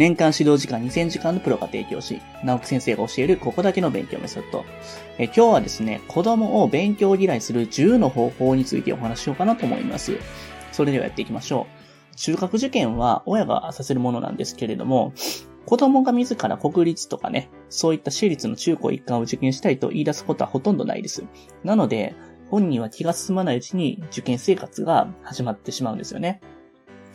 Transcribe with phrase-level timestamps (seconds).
[0.00, 4.64] 年間指導時間2000時間のプロが提供し、直木先生が教えるここだけの勉強メソッド。
[5.18, 10.16] え今日はですね、子供を勉強嫌いする10の方法についてお話ししようかなと思います。
[10.72, 11.66] それではやっていきましょ
[12.12, 12.16] う。
[12.16, 15.12] 中学受験は親がさせるものなんですけれども、
[15.66, 21.24] 子供が自ら国立とかね、そういった私立の中高一貫を受験したいと言い出すことはほとんどないです。
[21.62, 22.14] なので、
[22.48, 26.40] 本人は気が進まないうちに受験生活が始まってしまうんですよね。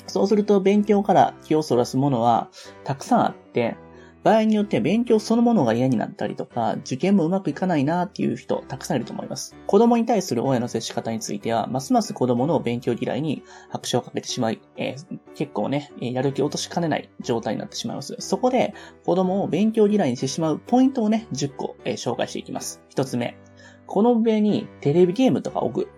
[0.08, 2.50] そうすると勉強から気をそらすものは
[2.84, 3.78] たくさんあって、
[4.26, 9.56] 場合によって勉強そのものが嫌になったりとか、受験もうまくいかないなっていう人たくさんいると思います。
[9.68, 18.16] 子供に対する親の接し方については、ますます子供の勉強嫌いに拍手をかけてしまい、えー、結構ね、やる気を落としかねない状態になってしまいます。
[18.18, 18.74] そこで、
[19.06, 22.82] 子供を勉強嫌いにしてしまうポイントをね、10個、えー、紹介していきます。
[22.96, 23.38] 1つ目。
[23.86, 25.90] この上にテレビゲームとか置く。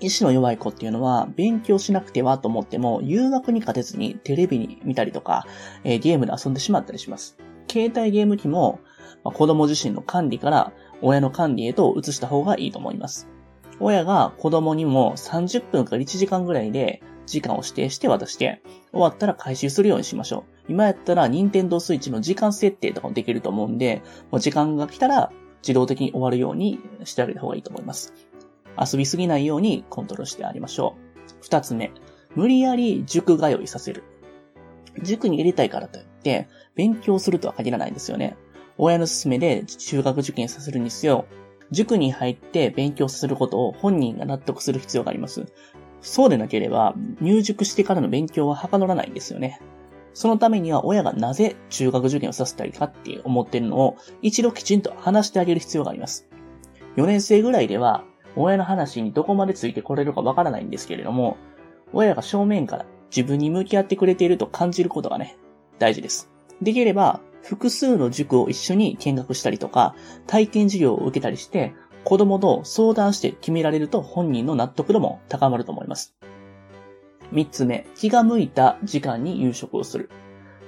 [0.00, 5.46] 意志の弱い子っていうのは、勉強しなくてはと思っても、誘惑に勝てずにテレビに見たりとか、
[5.84, 7.36] えー、ゲームで遊んでしまったりします。
[7.70, 8.80] 携帯ゲーム機も、
[9.24, 13.28] まあ、子供自身の管理から親の管理へと移した方がいいと思います。
[13.80, 20.72] 親が子供にも30分から1時間ぐらいで時間を指定して渡して、終わったら回収するようにしましょう。
[20.72, 25.30] 今やったら、任天堂スイッチの時間設定とかもできると思うんで、もう時間が来たら
[25.62, 28.14] 自動的に終わるようにしてあげた方がいいと思います。
[28.80, 31.32] 遊びすぎないようにコントロールしてあげましょう。
[31.42, 31.92] 二つ目、
[32.34, 34.04] 無理やり塾通いさせる。
[35.02, 38.36] 塾に入れたいからといって、勉強するとは限らないんですよね。
[38.76, 41.26] 親の勧めで中学受験させるにせよ、
[41.70, 45.46] 塾に入って勉強させることを本人が納得する必要があります。
[46.00, 49.60] そうでなければ、入塾してからの勉強ははかどらないんですよね。
[50.14, 56.28] そのためには親がなぜ中学受験をさせたいかって思ってるのを一度きちんと話してあげる必要があります。
[56.96, 58.04] 4年生ぐらいでは
[58.38, 61.36] 親の話にどこまでついてこれるかわからないんですけれども、
[61.92, 65.36] 親が正面から自分に向き合ってくれていると感じることがね、
[65.78, 66.30] 大事です。
[66.62, 69.94] できれば、複数の塾を一緒に見学したりとか、
[70.26, 76.14] 体験授業を受けたりして、子供と相談して決められると本人の納得度も高まると思います。
[77.32, 80.10] 三つ目、気が向いた時間に夕食をする。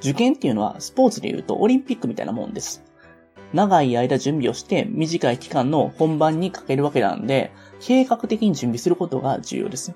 [0.00, 2.84] 受験っていうのはスポーツで言うとオリンピックみたいなもんです。
[3.52, 9.94] 長い間準備をして短い期間の本番にかけるわけなんで、計画的に準備することが重要です。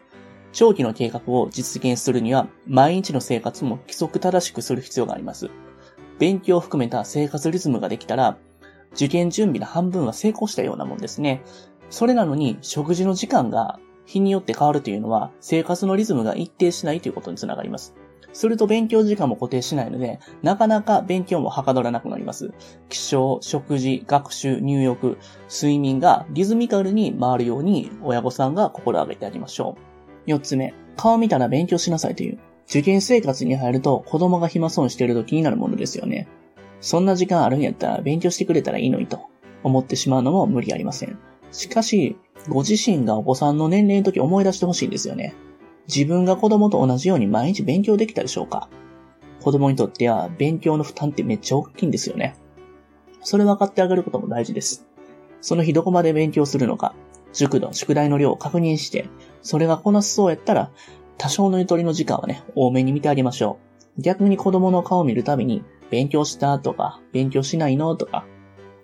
[0.52, 5.50] 長期の計画を実現するには、毎日の生活も規則正しくする必要があります。
[6.18, 8.38] 勉強を含めた生活リズムができたら、
[8.94, 11.42] 受験準備の半分は成功したようなもんですね。
[11.90, 17.94] それなのに、食事の時間が日によって変わるというのは、生活のリズムが一定しないということにつながります。
[18.32, 22.52] すると勉強時間も固定しないので、なかなか勉強もはかどらなくなります。
[22.88, 25.18] 起床、食事、学習、入浴、
[25.48, 29.82] 睡眠がリズミカルに回るように親御さんが心がけてあげましょう。
[30.26, 32.38] 四つ目、顔見たら勉強しなさいという。
[32.68, 36.28] 受験生活に入ると子供が暇そうにしていると気になるものですよね。
[36.80, 39.20] そんな時間あるんやったら勉強してくれたらいいのにと
[39.62, 41.18] 思ってしまうのも無理ありません。
[41.52, 42.16] しかし、
[42.48, 45.34] ご自身がお子さんの年齢の時思い出してほしいんですよね。
[45.86, 48.68] 自分が子供と同じように毎日勉強できたでしょうか？
[49.42, 52.36] 子供にとっては勉強の負担ってめっちゃ大きいんですよね。
[53.22, 54.86] それ分かってあげることも大事です。
[55.40, 56.94] その日どこまで勉強するのか、
[57.32, 59.08] 塾の宿題の量を確認して、
[59.42, 60.70] それがこなせそうやったら、
[61.18, 63.58] 多少のゆとりの時間はね、多めに見てあげましょ
[63.98, 64.00] う。
[64.00, 68.26] 逆に子供の顔を見るたびに、勉強したとか、勉強しないのとか、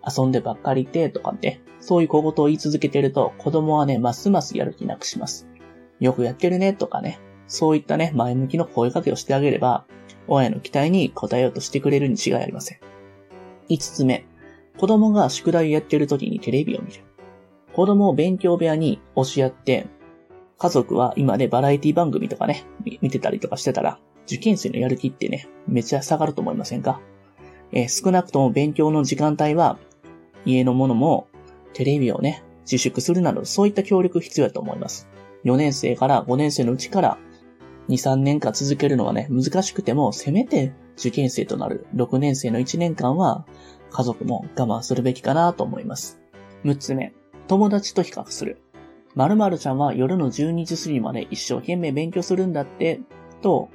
[0.06, 5.48] 遊んでばっかりてとかって、そういう小言を言い続けてると、子供はね、ますますやる気なくします。
[6.00, 9.84] よくやってるねとかね、そういったね、前向きの声かけをしてあげれば、
[10.26, 12.78] 親の期待に応えようとしてくれるに違いありません。
[13.68, 14.26] 5つ目、
[14.78, 17.02] 子供が宿題をやってる時にテレビを見る。
[17.72, 19.86] 子供を勉強部屋に押し合って、
[20.58, 22.64] 家族は今ね、バラエティ番組とかね、
[23.00, 27.00] 見てたりとかしてたら、受験生のやる気ってね、めちゃ下がると思いませんか？
[27.72, 29.78] えー、少なくとも勉強の時間帯は、
[30.44, 31.28] 家のものも、
[31.72, 35.08] テレビをね、自粛するなど、そういった協力必要だと思います。
[35.44, 37.18] 4年生から5年生のうちから
[37.88, 43.46] 2、3年間続けるのはね、難しくても、せめて受験生となる6年生の1年間は、
[43.90, 46.20] 家族も我慢するべきかなと思います。
[46.64, 47.12] 6つ目、
[47.48, 48.62] 友達と比較する。
[49.16, 53.00] 〇〇ちゃんは夜の12時過ぎまで一生懸命勉強するんだって、
[53.42, 53.70] と、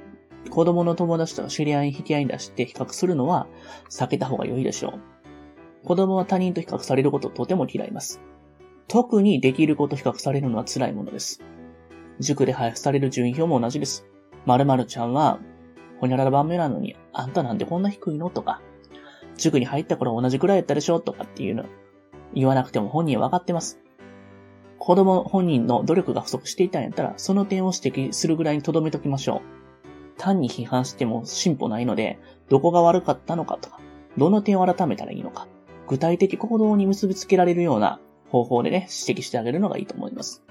[0.48, 3.48] 子供の友達と知り合いに引き合いに出して比較するのは
[3.90, 4.94] 避けた方が良いでしょ
[5.82, 5.86] う。
[5.86, 8.20] 子供は他人と比較されることをとても嫌います。
[8.88, 11.42] 特にできること比較されるのは辛いものです。
[12.20, 14.06] 塾で配布される順位表も同じです。
[14.46, 15.38] 〇〇ちゃんは、
[16.00, 18.30] ほにゃらら番目なのに、あんたなんでこんな低いの？
[18.30, 18.60] とか、
[19.36, 21.00] 塾に入った頃同じくらいやったでしょ？
[21.00, 21.64] とかっていうの、
[22.34, 23.80] 言わなくても本人は分かってます。
[24.78, 29.40] 子供本人の努力が不足していたんやったら、その点を指摘するぐらいに留めときましょう。
[30.18, 32.18] 単に批判しても進歩ないので、
[32.48, 33.80] どこが悪かったのかとか、
[34.16, 35.48] どの点を改めたらいいのか、
[35.88, 40.44] 具体的行動に結びつけられるような方法でね、指摘してあげるのがいいと思います。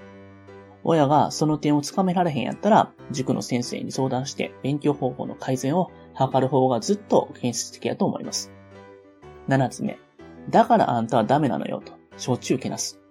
[0.85, 8.51] 親がその点をつかめられへんやったら、塾の先生に相談して勉強方法の改善を図る方がずっと建設的だと思います。
[9.49, 9.97] 7つ目。
[10.49, 13.01] だからあんたはダメなのよと、しょっちゅうけなす。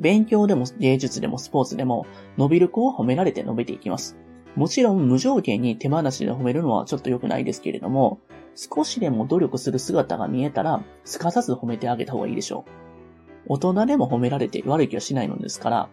[0.00, 2.04] 勉強でも芸術でもスポーツでも
[2.36, 4.18] 伸びる子を褒められて伸びていきます。
[4.56, 8.18] もちろん無条件に手放しで褒めるのはちょっと良くないですけれども、
[8.56, 13.52] 少しでも努力する姿が見えたら、すかさず褒めてあげた方がいいでしょう。
[13.54, 15.88] 大人でも褒められて悪い気はしないのですから、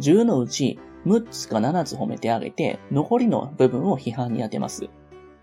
[0.00, 4.88] 10のうち6つか7つ褒めてあげて、残りの部分を批判に当てます。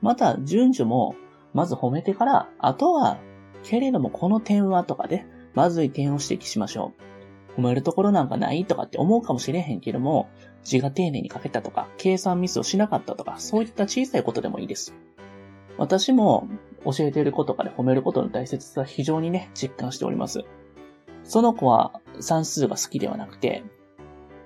[0.01, 1.15] また、順序も、
[1.53, 3.19] まず褒めてから、あとは、
[3.63, 6.93] けれどもこの点はとかで、まずい点を指摘しましょ
[7.57, 7.61] う。
[7.61, 10.29] 褒めるところなんかないとかって思うかもしれへんけども、
[10.63, 14.95] 字が丁寧に書けたとか、計算ミスをしなかったとか、そういった小さいことでもいいです。
[15.77, 16.47] 私も
[16.85, 20.43] 教えている子とかで褒めることの大切さは非常にね、実感しております。
[21.23, 23.63] その子は算数が好きではなくて、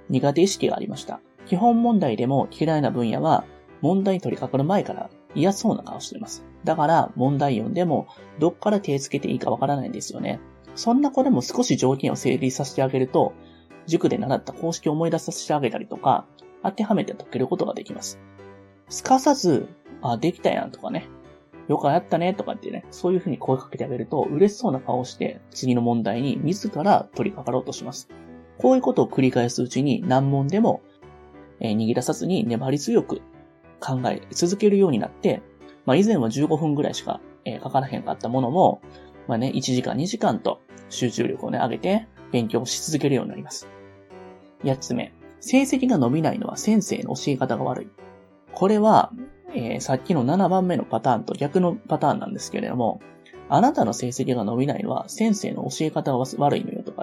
[0.10, 1.19] 苦手意識がありました。
[1.46, 3.46] 基本問題でも嫌いな分野は
[3.81, 6.46] 問題に取り掛かる前から嫌そうな顔しています。
[6.63, 8.07] だから問題読んでも
[8.40, 10.40] どっから手つけていいかわからないんですよね。
[10.75, 13.34] そんな子でも少し条件を整理させてあげると、
[13.86, 16.25] 塾で習った公式を思い出させてあげたりとか、
[16.63, 18.19] 当てはめて解けることができます。
[18.90, 19.69] すかさず、
[20.01, 21.08] あ、できたやんとかね、
[21.68, 28.10] よくやったねとかってね、そういう風に声かけてあげると嬉しそうな顔をして次の問題に自ら取り掛かろうとします。
[28.57, 30.81] こういうことを繰り返すうちに難問でも、
[31.60, 33.22] えー、逃げ出さずに粘り強く
[33.80, 35.42] 考え続けるようになって、
[35.86, 38.81] まあ以前は15分ぐらいしか、えー、かからへんかったものも、
[39.28, 43.68] まあね、1時間2時間と集中力をね、上げて勉強し続けるようになります。
[44.63, 45.13] 8つ目。
[45.40, 47.88] 成績が伸びないのは先生の教え方が悪い。
[48.51, 49.12] これは、
[49.54, 53.00] えー、さっきの7番目のパターンと逆のパターンなんですけれども、
[53.48, 56.95] あなたの成績が伸びないのは先生の教え方が悪いのよと。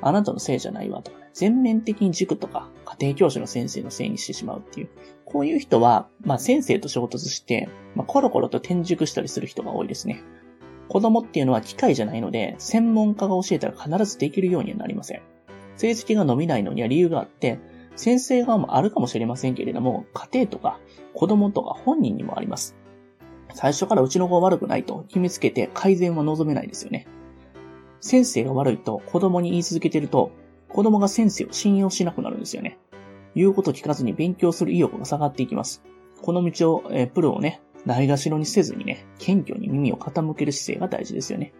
[0.00, 1.18] あなたのせいじゃないわとか。
[1.32, 4.88] 全面的に塾とか家庭教師の先生のせいにしてしまうっていう。
[5.24, 10.22] こういう人は、まあ先生と衝突して、まあコロコロと転塾したりする人が多いですね。
[10.88, 15.22] 子供っていうのは機械じゃないので、専門家が教えたら必ずできるようにはなりません。
[15.76, 17.58] 成績が伸びないのには理由があって、
[17.96, 20.78] 先生側もあるかもしれませんけれども、家庭とか
[21.14, 22.76] 子供とか本人にもあります。
[23.54, 27.06] 最初からうちの子は悪くないと決めつけて改善は望めないですよね。
[28.00, 30.30] 先生が悪いと子供に言い続けてると、
[30.68, 32.78] 子供が先生を信用しなくなるんですよね。
[33.34, 35.82] 言うこと聞かずに勉強する意欲が下がっていきます。
[36.22, 41.52] この道を、え、プロをね、ないがしろにせずにね、謙虚に耳を傾ける姿勢が大事ですよね。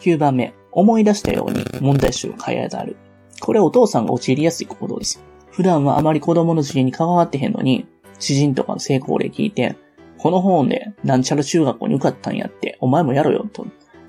[0.00, 2.96] 9番目、思い出したように問題集を変えざる。
[3.40, 5.22] これお父さんが陥りやすい行動です。
[5.50, 7.86] 普段はあまり子供の受験に関わってへんのに、
[8.18, 9.76] 知人とかの成功例聞いて、
[10.18, 13.66] この本でなんちゃら中学校に受かったんやって、お前もやろよ、と。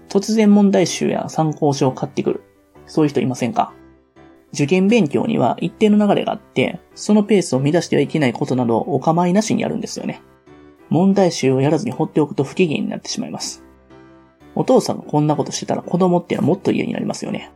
[0.09, 2.43] 突然問題集や参考書を買ってくる。
[2.85, 3.73] そういう人いませんか？
[4.53, 10.21] 受験勉強には一定の流れがあって、そのペースを乱してはいけないことなどお構いなしにやるんですよね。
[10.89, 13.63] 問題集をやらずに放っておくと不機嫌になってしまいます。
[14.55, 17.51] お父さんがこんなことしてたら子供ってのはもっと嫌になりますよね。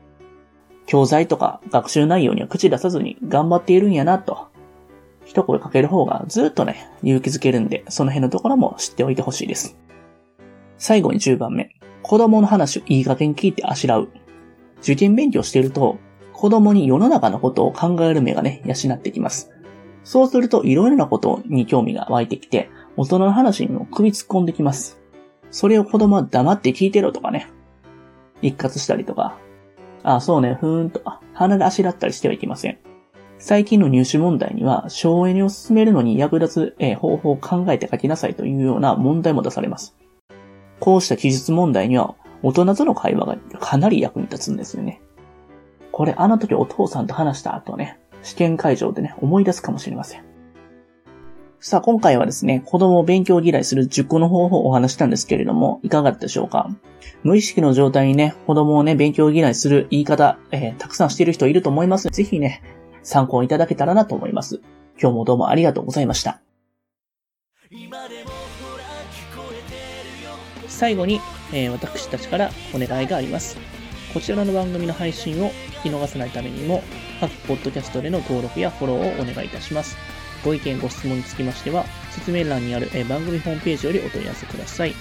[0.86, 4.50] 教材とか学習内容には口出さずに頑張っているんやなと、
[5.24, 9.78] 一声かける方がずっとね、勇気づけるんで、その辺のところも知っておいてほしいです。
[10.78, 11.74] 最後に10番目。
[12.04, 14.10] 子供の話をいい加減聞いてあしらう。
[14.82, 15.98] 受験勉強してると、
[16.34, 19.52] 子供に世の中のことを考える目がね、養ってきます。
[20.04, 25.00] そうすると、いろいろなことに興味が湧いてきて、大人の話にも首突っ込んできます。
[25.52, 27.48] それを子供は黙って聞いてろとかね。
[28.42, 29.38] 一括したりとか。
[30.04, 31.02] ああ、そうね、ふーんと、
[31.34, 32.80] 鼻であしらったりしてはいけません。
[33.38, 39.96] 最近の入試問題には、省エネを進めるのに役立つ、方法を考えて書きなさいというような問題も出されます。
[40.82, 45.00] こうした記述問題には、大人との会話がかなり役に立つんですよね。
[45.92, 50.26] これあの時お父さんと話した後ね、試験会場でね、思い出すかもしれません。
[51.60, 56.72] さあ、今回はですね、子供を勉強嫌いする10個の方法をお話したんですけれども、いかがだったでしょうか？
[57.22, 62.64] 無意識の状態にね、子供をね、勉強嫌いする言い方、えー、たくさんしている人いると思いますぜひね、
[63.04, 64.62] 参考いただけたらなと思います。
[65.00, 66.42] 今日もどうもありがとうございました。
[70.82, 71.22] 最後に、
[71.54, 73.56] えー、私たちからお願いがあります。
[74.16, 75.52] こちらの番組の配信を
[75.84, 76.82] 聞き逃さないためにも、
[77.20, 79.96] 各ポッドキャストでの登録やフォローをお願いいたします。
[80.44, 84.96] ご意見、ご質問につきましては、説明欄にある、えー、番組ホームページよりお問い合わせください。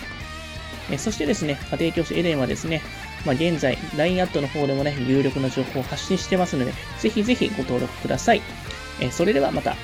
[0.91, 2.83] えー、そしてですね、家庭教師エレンはですね、
[3.25, 8.43] まあ、現在、LINE アットの方でもね、有力な情報を発信してますので、ぜひぜひご登録ください。
[9.01, 9.77] え、それではまた。